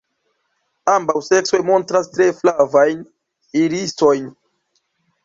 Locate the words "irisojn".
3.65-4.27